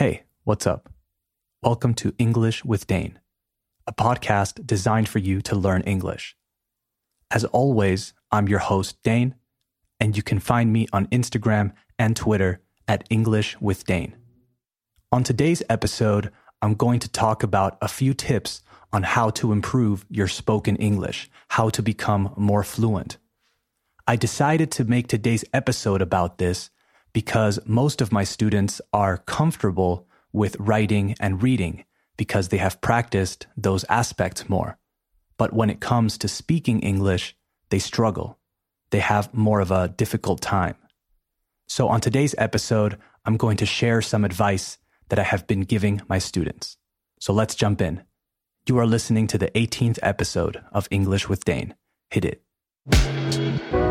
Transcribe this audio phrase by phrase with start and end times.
[0.00, 0.88] Hey, what's up?
[1.62, 3.18] Welcome to English with Dane,
[3.86, 6.38] a podcast designed for you to learn English.
[7.30, 9.34] As always, I'm your host, Dane,
[10.00, 14.16] and you can find me on Instagram and Twitter at English with Dane.
[15.12, 18.62] On today's episode, I'm going to talk about a few tips
[18.94, 23.18] on how to improve your spoken English, how to become more fluent.
[24.06, 26.70] I decided to make today's episode about this
[27.12, 31.84] because most of my students are comfortable with writing and reading
[32.16, 34.78] because they have practiced those aspects more.
[35.36, 37.34] But when it comes to speaking English,
[37.70, 38.38] they struggle.
[38.90, 40.76] They have more of a difficult time.
[41.66, 46.02] So, on today's episode, I'm going to share some advice that I have been giving
[46.08, 46.76] my students.
[47.20, 48.02] So, let's jump in.
[48.66, 51.74] You are listening to the 18th episode of English with Dane.
[52.10, 53.89] Hit it.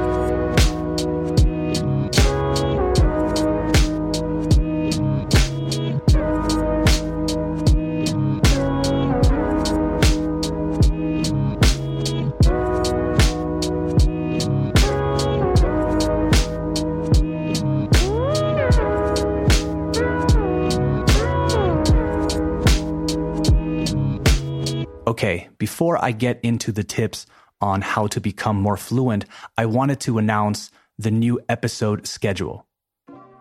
[25.10, 27.26] Okay, before I get into the tips
[27.62, 29.26] on how to become more fluent,
[29.58, 32.68] I wanted to announce the new episode schedule.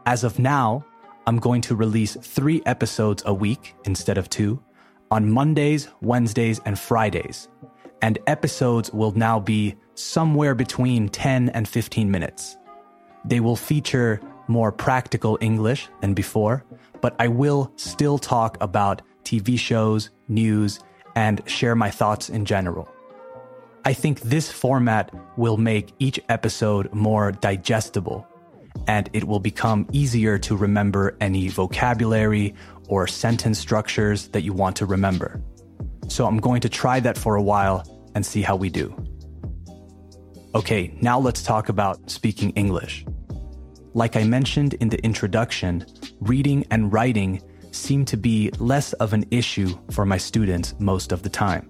[0.07, 0.87] As of now,
[1.27, 4.63] I'm going to release three episodes a week instead of two
[5.11, 7.49] on Mondays, Wednesdays, and Fridays.
[8.01, 12.57] And episodes will now be somewhere between 10 and 15 minutes.
[13.27, 16.65] They will feature more practical English than before,
[17.03, 20.81] but I will still talk about TV shows, news,
[21.19, 22.89] and share my thoughts in general.
[23.85, 28.25] I think this format will make each episode more digestible
[28.87, 32.55] and it will become easier to remember any vocabulary
[32.89, 35.43] or sentence structures that you want to remember.
[36.07, 37.83] So I'm going to try that for a while
[38.15, 38.87] and see how we do.
[40.55, 43.05] Okay, now let's talk about speaking English.
[43.93, 45.85] Like I mentioned in the introduction,
[46.21, 47.43] reading and writing
[47.79, 51.69] seem to be less of an issue for my students most of the time.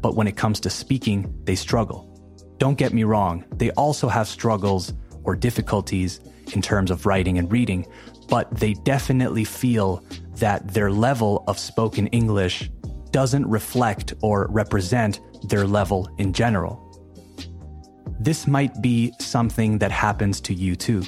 [0.00, 2.06] But when it comes to speaking, they struggle.
[2.58, 4.92] Don't get me wrong, they also have struggles
[5.24, 6.20] or difficulties
[6.54, 7.86] in terms of writing and reading,
[8.28, 10.04] but they definitely feel
[10.36, 12.70] that their level of spoken English
[13.10, 16.86] doesn't reflect or represent their level in general.
[18.20, 21.02] This might be something that happens to you too.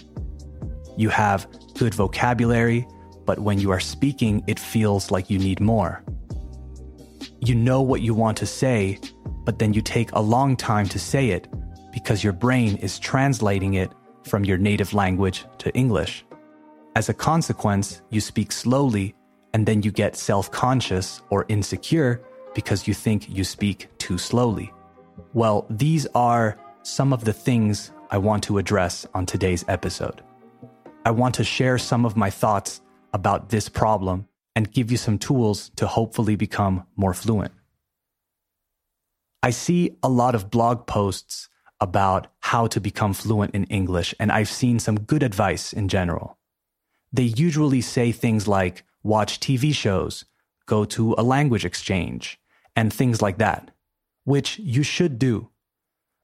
[0.97, 2.87] You have good vocabulary,
[3.33, 6.05] but when you are speaking, it feels like you need more.
[7.41, 8.99] You know what you want to say,
[9.47, 11.49] but then you take a long time to say it
[11.95, 13.91] because your brain is translating it
[14.25, 16.27] from your native language to English.
[16.95, 19.15] As a consequence, you speak slowly
[19.55, 22.21] and then you get self conscious or insecure
[22.55, 24.71] because you think you speak too slowly.
[25.33, 30.21] Well, these are some of the things I want to address on today's episode.
[31.07, 32.83] I want to share some of my thoughts
[33.13, 37.53] about this problem and give you some tools to hopefully become more fluent.
[39.43, 41.49] I see a lot of blog posts
[41.81, 46.39] about how to become fluent in English, and I've seen some good advice in general.
[47.13, 50.25] They usually say things like watch TV shows,
[50.67, 52.39] go to a language exchange,
[52.77, 53.73] and things like that,
[54.25, 55.49] which you should do.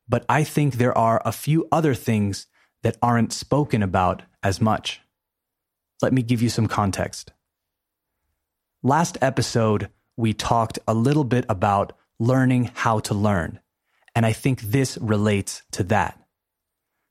[0.09, 2.47] But I think there are a few other things
[2.83, 5.01] that aren't spoken about as much.
[6.01, 7.33] Let me give you some context.
[8.83, 13.59] Last episode, we talked a little bit about learning how to learn,
[14.15, 16.21] and I think this relates to that.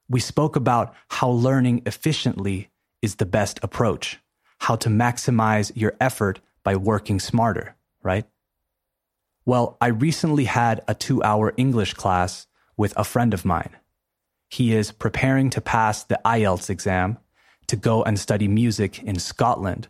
[0.10, 2.70] We spoke about how learning efficiently
[3.02, 4.20] is the best approach,
[4.60, 8.26] how to maximize your effort by working smarter, right?
[9.46, 12.48] Well, I recently had a two hour English class
[12.78, 13.76] with a friend of mine.
[14.50, 17.18] He is preparing to pass the IELTS exam
[17.68, 19.88] to go and study music in Scotland,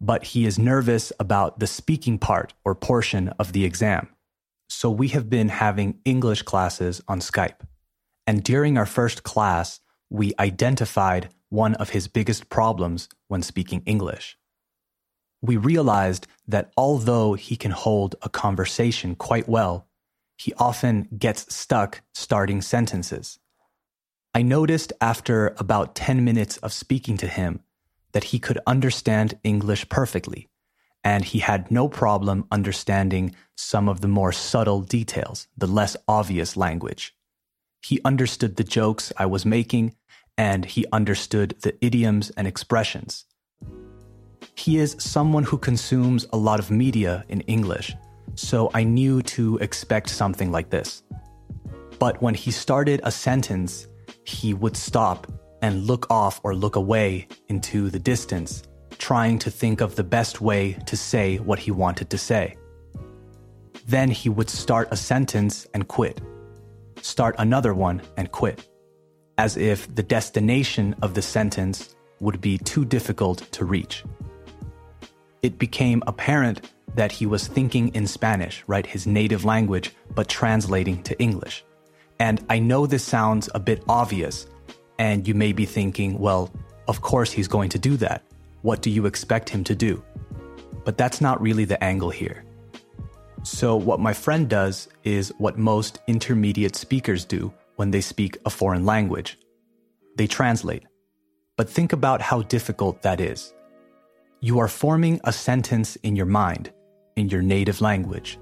[0.00, 4.08] but he is nervous about the speaking part or portion of the exam.
[4.68, 7.60] So we have been having English classes on Skype.
[8.26, 14.38] And during our first class, we identified one of his biggest problems when speaking English.
[15.42, 19.86] We realized that although he can hold a conversation quite well,
[20.38, 23.38] he often gets stuck starting sentences.
[24.34, 27.60] I noticed after about 10 minutes of speaking to him
[28.12, 30.48] that he could understand English perfectly,
[31.04, 36.56] and he had no problem understanding some of the more subtle details, the less obvious
[36.56, 37.14] language.
[37.82, 39.96] He understood the jokes I was making,
[40.38, 43.26] and he understood the idioms and expressions.
[44.54, 47.94] He is someone who consumes a lot of media in English,
[48.34, 51.02] so I knew to expect something like this.
[51.98, 53.88] But when he started a sentence,
[54.24, 55.26] he would stop
[55.62, 58.62] and look off or look away into the distance,
[58.98, 62.56] trying to think of the best way to say what he wanted to say.
[63.86, 66.20] Then he would start a sentence and quit,
[67.00, 68.68] start another one and quit,
[69.38, 74.04] as if the destination of the sentence would be too difficult to reach.
[75.42, 81.02] It became apparent that he was thinking in Spanish, right, his native language, but translating
[81.04, 81.64] to English.
[82.22, 84.46] And I know this sounds a bit obvious,
[84.96, 86.52] and you may be thinking, well,
[86.86, 88.22] of course he's going to do that.
[88.60, 90.04] What do you expect him to do?
[90.84, 92.44] But that's not really the angle here.
[93.42, 98.50] So, what my friend does is what most intermediate speakers do when they speak a
[98.50, 99.36] foreign language
[100.14, 100.84] they translate.
[101.56, 103.52] But think about how difficult that is.
[104.40, 106.70] You are forming a sentence in your mind,
[107.16, 108.38] in your native language,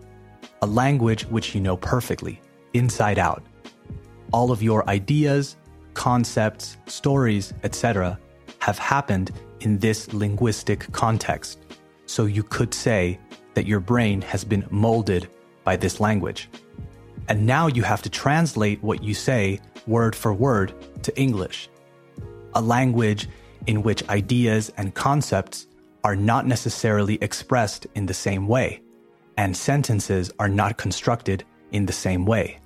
[0.61, 2.43] a language which you know perfectly,
[2.75, 3.43] inside out.
[4.32, 5.56] All of your ideas,
[5.94, 8.19] concepts, stories, etc.,
[8.59, 11.59] have happened in this linguistic context.
[12.06, 13.19] So you could say
[13.55, 15.29] that your brain has been molded
[15.65, 16.49] by this language.
[17.29, 21.69] And now you have to translate what you say word for word to English,
[22.55, 23.29] a language
[23.67, 25.67] in which ideas and concepts
[26.03, 28.81] are not necessarily expressed in the same way,
[29.37, 32.59] and sentences are not constructed in the same way.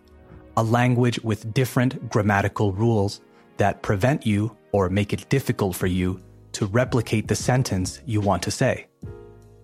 [0.57, 3.21] A language with different grammatical rules
[3.57, 6.21] that prevent you or make it difficult for you
[6.53, 8.87] to replicate the sentence you want to say.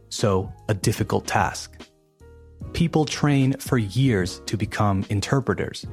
[0.08, 1.80] So, a difficult task.
[2.72, 5.86] People train for years to become interpreters.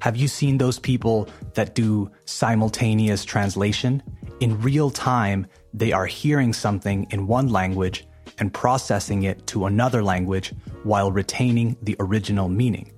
[0.00, 4.02] Have you seen those people that do simultaneous translation?
[4.40, 8.06] In real time, they are hearing something in one language
[8.38, 10.54] and processing it to another language
[10.84, 12.92] while retaining the original meaning.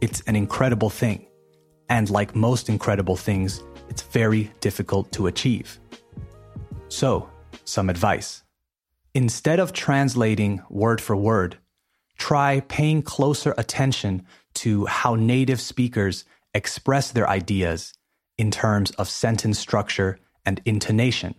[0.00, 1.26] It's an incredible thing.
[1.88, 5.78] And like most incredible things, it's very difficult to achieve.
[6.88, 7.30] So,
[7.64, 8.42] some advice.
[9.14, 11.58] Instead of translating word for word,
[12.18, 17.94] try paying closer attention to how native speakers express their ideas
[18.36, 21.34] in terms of sentence structure and intonation.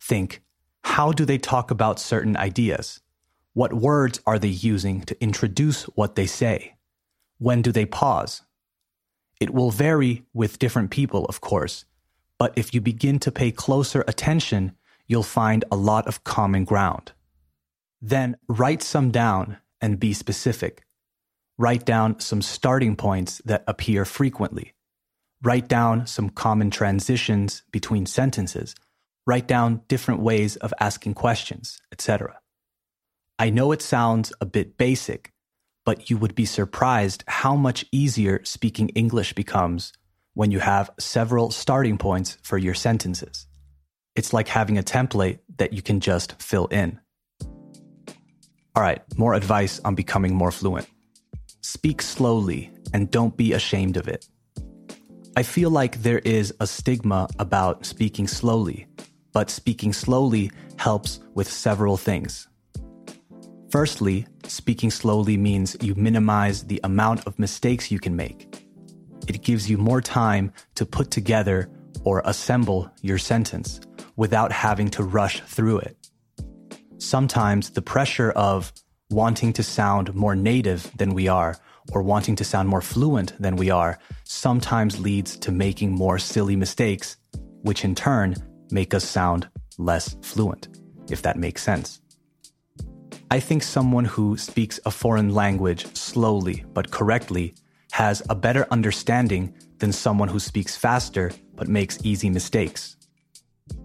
[0.00, 0.42] Think,
[0.82, 3.00] how do they talk about certain ideas?
[3.54, 6.75] What words are they using to introduce what they say?
[7.38, 8.42] When do they pause?
[9.40, 11.84] It will vary with different people, of course,
[12.38, 14.72] but if you begin to pay closer attention,
[15.06, 17.12] you'll find a lot of common ground.
[18.00, 20.84] Then write some down and be specific.
[21.58, 24.74] Write down some starting points that appear frequently.
[25.42, 28.74] Write down some common transitions between sentences.
[29.26, 32.40] Write down different ways of asking questions, etc.
[33.38, 35.32] I know it sounds a bit basic,
[35.86, 39.92] but you would be surprised how much easier speaking English becomes
[40.34, 43.46] when you have several starting points for your sentences.
[44.16, 47.00] It's like having a template that you can just fill in.
[48.74, 50.88] All right, more advice on becoming more fluent.
[51.62, 54.28] Speak slowly and don't be ashamed of it.
[55.36, 58.86] I feel like there is a stigma about speaking slowly,
[59.32, 62.48] but speaking slowly helps with several things.
[63.70, 68.64] Firstly, speaking slowly means you minimize the amount of mistakes you can make.
[69.26, 71.68] It gives you more time to put together
[72.04, 73.80] or assemble your sentence
[74.14, 75.96] without having to rush through it.
[76.98, 78.72] Sometimes the pressure of
[79.10, 81.56] wanting to sound more native than we are
[81.92, 86.56] or wanting to sound more fluent than we are sometimes leads to making more silly
[86.56, 87.16] mistakes,
[87.62, 88.34] which in turn
[88.70, 90.68] make us sound less fluent,
[91.10, 92.00] if that makes sense.
[93.28, 97.54] I think someone who speaks a foreign language slowly but correctly
[97.90, 102.96] has a better understanding than someone who speaks faster but makes easy mistakes.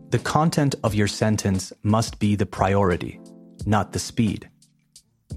[0.10, 3.20] The content of your sentence must be the priority,
[3.66, 4.48] not the speed.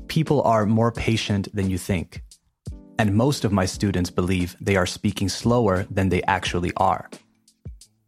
[0.09, 2.23] People are more patient than you think,
[2.99, 7.09] and most of my students believe they are speaking slower than they actually are.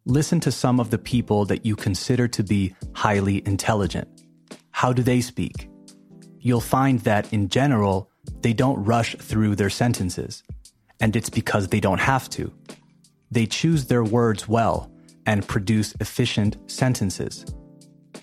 [0.05, 4.07] Listen to some of the people that you consider to be highly intelligent.
[4.71, 5.69] How do they speak?
[6.39, 8.09] You'll find that in general,
[8.41, 10.43] they don't rush through their sentences.
[10.99, 12.51] And it's because they don't have to.
[13.29, 14.91] They choose their words well
[15.25, 17.45] and produce efficient sentences.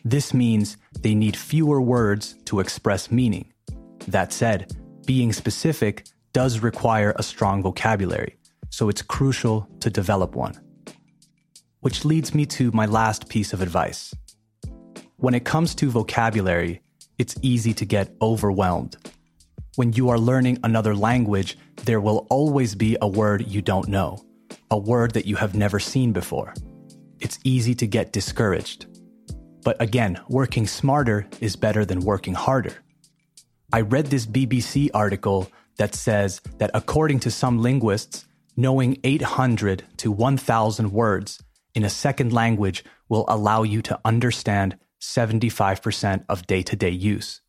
[0.04, 3.52] This means they need fewer words to express meaning.
[4.08, 8.36] That said, being specific does require a strong vocabulary,
[8.70, 10.60] so it's crucial to develop one.
[11.80, 14.14] Which leads me to my last piece of advice.
[15.16, 16.82] When it comes to vocabulary,
[17.18, 18.96] it's easy to get overwhelmed.
[19.76, 24.24] When you are learning another language, there will always be a word you don't know,
[24.70, 26.54] a word that you have never seen before.
[27.20, 28.86] It's easy to get discouraged.
[29.64, 32.74] But again, working smarter is better than working harder.
[33.72, 40.12] I read this BBC article that says that according to some linguists, knowing 800 to
[40.12, 41.42] 1,000 words
[41.74, 47.40] in a second language will allow you to understand 75% of day to day use.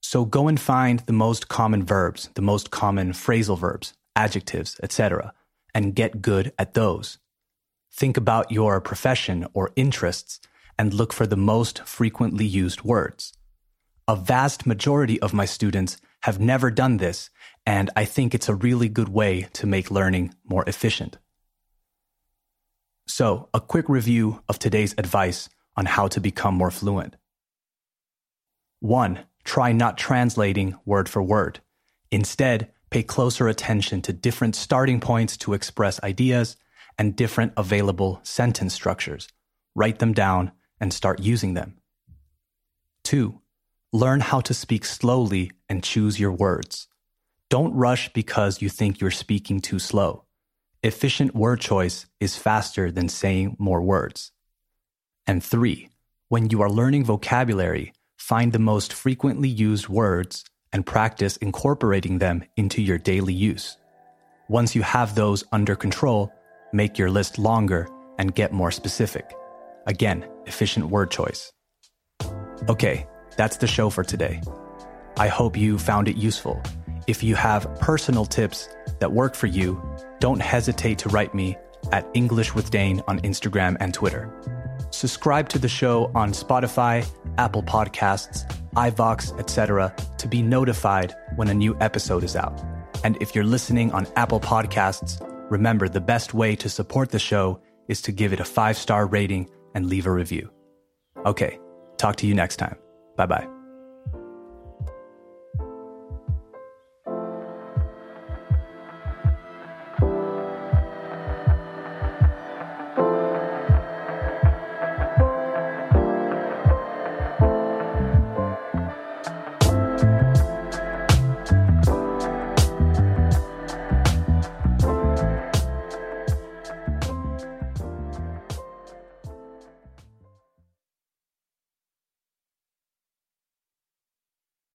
[0.00, 5.32] So go and find the most common verbs, the most common phrasal verbs, adjectives, etc.,
[5.74, 7.18] and get good at those.
[7.92, 10.40] Think about your profession or interests
[10.78, 13.32] and look for the most frequently used words.
[14.06, 17.30] A vast majority of my students have never done this,
[17.66, 21.18] and I think it's a really good way to make learning more efficient.
[23.06, 27.14] So, a quick review of today's advice on how to become more fluent.
[28.80, 29.20] 1.
[29.44, 31.60] Try not translating word for word.
[32.10, 36.56] Instead, pay closer attention to different starting points to express ideas
[36.98, 39.28] and different available sentence structures.
[39.76, 41.76] Write them down and start using them.
[43.04, 43.40] 2.
[43.92, 46.88] Learn how to speak slowly and choose your words.
[47.50, 50.24] Don't rush because you think you're speaking too slow.
[50.82, 54.32] Efficient word choice is faster than saying more words.
[55.28, 55.90] And three,
[56.30, 60.42] when you are learning vocabulary, find the most frequently used words
[60.72, 63.76] and practice incorporating them into your daily use.
[64.48, 66.32] Once you have those under control,
[66.72, 67.86] make your list longer
[68.18, 69.34] and get more specific.
[69.86, 71.52] Again, efficient word choice.
[72.70, 73.06] Okay,
[73.36, 74.40] that's the show for today.
[75.18, 76.62] I hope you found it useful.
[77.06, 78.68] If you have personal tips
[79.00, 79.82] that work for you,
[80.20, 81.58] don't hesitate to write me
[81.92, 84.32] at English with Dane on Instagram and Twitter.
[84.98, 88.42] Subscribe to the show on Spotify, Apple Podcasts,
[88.74, 89.94] iVoox, etc.
[90.18, 92.60] to be notified when a new episode is out.
[93.04, 97.60] And if you're listening on Apple Podcasts, remember the best way to support the show
[97.86, 100.50] is to give it a five star rating and leave a review.
[101.24, 101.60] Okay,
[101.96, 102.76] talk to you next time.
[103.16, 103.57] Bye bye.